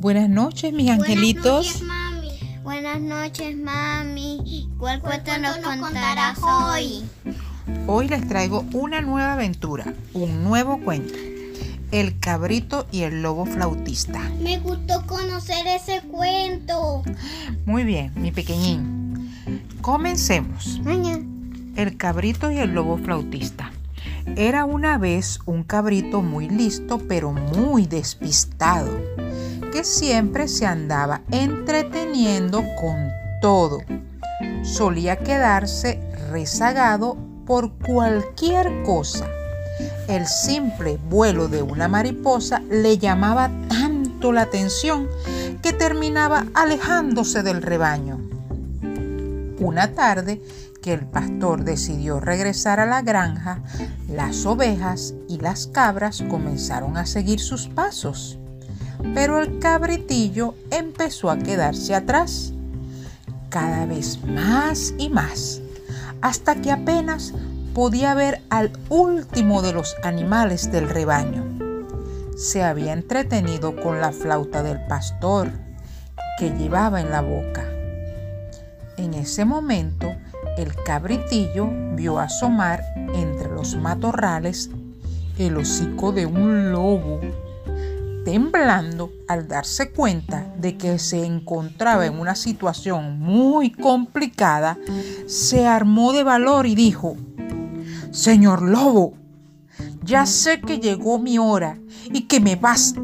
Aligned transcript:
Buenas 0.00 0.28
noches, 0.28 0.72
mis 0.72 0.90
angelitos. 0.90 1.82
Buenas 1.82 1.82
noches, 1.82 1.82
mami. 1.82 2.60
Buenas 2.62 3.00
noches, 3.00 3.56
mami. 3.56 4.70
¿Cuál 4.78 5.00
¿Cuál 5.00 5.22
cuento 5.24 5.38
nos 5.38 5.76
contarás 5.80 6.38
hoy? 6.40 7.02
Hoy 7.88 8.06
les 8.06 8.28
traigo 8.28 8.64
una 8.72 9.00
nueva 9.00 9.32
aventura, 9.32 9.92
un 10.14 10.44
nuevo 10.44 10.78
cuento. 10.80 11.14
El 11.90 12.16
cabrito 12.20 12.86
y 12.92 13.02
el 13.02 13.22
lobo 13.22 13.44
flautista. 13.44 14.20
Me 14.40 14.58
gustó 14.60 15.04
conocer 15.06 15.66
ese 15.66 16.00
cuento. 16.02 17.02
Muy 17.66 17.82
bien, 17.82 18.12
mi 18.14 18.30
pequeñín. 18.30 19.34
Comencemos. 19.80 20.80
El 21.74 21.96
cabrito 21.96 22.52
y 22.52 22.58
el 22.58 22.72
lobo 22.72 22.98
flautista. 22.98 23.72
Era 24.36 24.64
una 24.64 24.98
vez 24.98 25.40
un 25.46 25.64
cabrito 25.64 26.22
muy 26.22 26.48
listo, 26.48 26.98
pero 27.08 27.32
muy 27.32 27.86
despistado, 27.86 28.96
que 29.78 29.84
siempre 29.84 30.48
se 30.48 30.66
andaba 30.66 31.20
entreteniendo 31.30 32.64
con 32.80 33.12
todo. 33.40 33.78
Solía 34.64 35.18
quedarse 35.18 36.00
rezagado 36.32 37.16
por 37.46 37.74
cualquier 37.74 38.82
cosa. 38.82 39.28
El 40.08 40.26
simple 40.26 40.98
vuelo 41.08 41.46
de 41.46 41.62
una 41.62 41.86
mariposa 41.86 42.58
le 42.68 42.98
llamaba 42.98 43.52
tanto 43.68 44.32
la 44.32 44.42
atención 44.42 45.06
que 45.62 45.72
terminaba 45.72 46.46
alejándose 46.54 47.44
del 47.44 47.62
rebaño. 47.62 48.18
Una 49.60 49.94
tarde 49.94 50.42
que 50.82 50.92
el 50.92 51.06
pastor 51.06 51.62
decidió 51.62 52.18
regresar 52.18 52.80
a 52.80 52.86
la 52.86 53.02
granja, 53.02 53.62
las 54.08 54.44
ovejas 54.44 55.14
y 55.28 55.38
las 55.38 55.68
cabras 55.68 56.24
comenzaron 56.28 56.96
a 56.96 57.06
seguir 57.06 57.38
sus 57.38 57.68
pasos. 57.68 58.37
Pero 59.14 59.40
el 59.40 59.58
cabritillo 59.58 60.54
empezó 60.70 61.30
a 61.30 61.38
quedarse 61.38 61.94
atrás, 61.94 62.52
cada 63.48 63.86
vez 63.86 64.22
más 64.24 64.94
y 64.98 65.08
más, 65.08 65.60
hasta 66.20 66.56
que 66.56 66.70
apenas 66.70 67.32
podía 67.74 68.14
ver 68.14 68.42
al 68.50 68.72
último 68.88 69.62
de 69.62 69.72
los 69.72 69.94
animales 70.02 70.70
del 70.72 70.88
rebaño. 70.88 71.44
Se 72.36 72.62
había 72.62 72.92
entretenido 72.92 73.76
con 73.76 74.00
la 74.00 74.12
flauta 74.12 74.62
del 74.62 74.84
pastor 74.86 75.50
que 76.38 76.50
llevaba 76.50 77.00
en 77.00 77.10
la 77.10 77.20
boca. 77.20 77.64
En 78.96 79.14
ese 79.14 79.44
momento, 79.44 80.08
el 80.56 80.74
cabritillo 80.74 81.68
vio 81.94 82.18
asomar 82.18 82.82
entre 83.14 83.48
los 83.48 83.76
matorrales 83.76 84.70
el 85.38 85.56
hocico 85.56 86.10
de 86.10 86.26
un 86.26 86.72
lobo. 86.72 87.20
Temblando 88.30 89.10
al 89.26 89.48
darse 89.48 89.90
cuenta 89.90 90.52
de 90.58 90.76
que 90.76 90.98
se 90.98 91.24
encontraba 91.24 92.04
en 92.04 92.20
una 92.20 92.34
situación 92.34 93.18
muy 93.18 93.70
complicada, 93.70 94.76
se 95.26 95.66
armó 95.66 96.12
de 96.12 96.24
valor 96.24 96.66
y 96.66 96.74
dijo, 96.74 97.16
Señor 98.10 98.60
lobo, 98.60 99.14
ya 100.04 100.26
sé 100.26 100.60
que 100.60 100.78
llegó 100.78 101.18
mi 101.18 101.38
hora 101.38 101.78
y 102.12 102.24
que 102.24 102.38
me 102.38 102.56
vas 102.56 102.96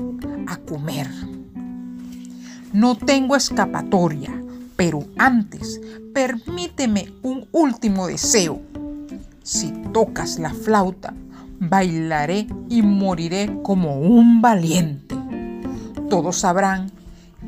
a 0.46 0.58
comer. 0.58 1.08
No 2.74 2.94
tengo 2.94 3.34
escapatoria, 3.34 4.30
pero 4.76 5.06
antes 5.16 5.80
permíteme 6.12 7.14
un 7.22 7.48
último 7.50 8.08
deseo. 8.08 8.60
Si 9.42 9.72
tocas 9.90 10.38
la 10.38 10.52
flauta, 10.52 11.14
bailaré 11.58 12.46
y 12.68 12.82
moriré 12.82 13.58
como 13.62 13.98
un 14.00 14.42
valiente. 14.42 15.03
Todos 16.14 16.38
sabrán 16.38 16.92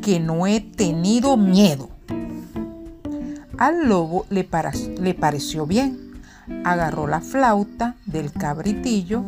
que 0.03 0.19
no 0.19 0.49
he 0.49 0.60
tenido 0.60 1.37
miedo. 1.37 1.88
Al 3.59 3.88
lobo 3.88 4.27
le, 4.28 4.49
le 4.99 5.15
pareció 5.15 5.66
bien. 5.66 6.21
Agarró 6.65 7.06
la 7.06 7.21
flauta 7.21 7.94
del 8.06 8.32
cabritillo 8.32 9.22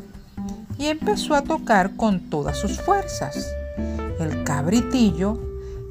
y 0.77 0.87
empezó 0.87 1.37
a 1.37 1.43
tocar 1.43 1.95
con 1.95 2.31
todas 2.31 2.57
sus 2.57 2.81
fuerzas. 2.81 3.47
El 4.19 4.43
cabritillo 4.43 5.41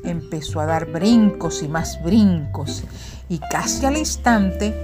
empezó 0.03 0.59
a 0.59 0.65
dar 0.65 0.91
brincos 0.91 1.63
y 1.63 1.69
más 1.69 2.03
brincos 2.03 2.83
y 3.29 3.39
casi 3.39 3.85
al 3.85 3.95
instante 3.95 4.75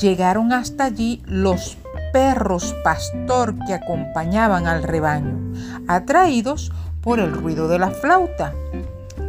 llegaron 0.00 0.52
hasta 0.52 0.84
allí 0.84 1.24
los 1.26 1.76
perros 2.12 2.72
pastor 2.84 3.56
que 3.66 3.74
acompañaban 3.74 4.68
al 4.68 4.84
rebaño, 4.84 5.52
atraídos 5.88 6.70
por 7.04 7.20
el 7.20 7.32
ruido 7.32 7.68
de 7.68 7.78
la 7.78 7.90
flauta. 7.90 8.54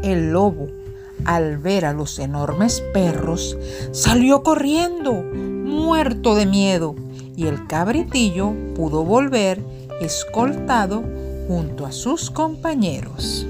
El 0.01 0.31
lobo, 0.31 0.69
al 1.25 1.57
ver 1.57 1.85
a 1.85 1.93
los 1.93 2.17
enormes 2.17 2.81
perros, 2.93 3.57
salió 3.91 4.41
corriendo, 4.41 5.13
muerto 5.13 6.35
de 6.35 6.45
miedo, 6.45 6.95
y 7.35 7.47
el 7.47 7.67
cabritillo 7.67 8.53
pudo 8.75 9.03
volver 9.03 9.61
escoltado 10.01 11.03
junto 11.47 11.85
a 11.85 11.91
sus 11.91 12.31
compañeros. 12.31 13.45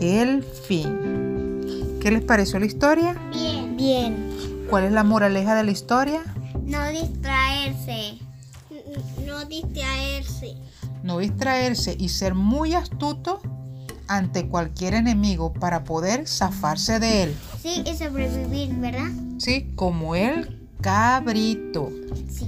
El 0.00 0.42
fin. 0.42 1.98
¿Qué 2.00 2.10
les 2.10 2.22
pareció 2.22 2.58
la 2.58 2.66
historia? 2.66 3.16
Bien. 3.30 3.76
Bien. 3.76 4.66
¿Cuál 4.68 4.84
es 4.84 4.92
la 4.92 5.04
moraleja 5.04 5.54
de 5.54 5.64
la 5.64 5.70
historia? 5.70 6.22
No 6.64 6.86
distraerse. 6.88 8.18
No 9.26 9.44
distraerse. 9.44 10.56
No 11.02 11.18
distraerse 11.18 11.96
y 11.98 12.08
ser 12.08 12.34
muy 12.34 12.74
astuto 12.74 13.40
ante 14.08 14.48
cualquier 14.48 14.94
enemigo 14.94 15.52
para 15.52 15.84
poder 15.84 16.26
zafarse 16.26 16.98
de 16.98 17.22
él. 17.24 17.36
Sí, 17.62 17.82
y 17.86 17.96
sobrevivir, 17.96 18.74
¿verdad? 18.76 19.10
Sí, 19.38 19.72
como 19.76 20.14
el 20.14 20.68
cabrito. 20.80 21.90
Sí. 22.28 22.46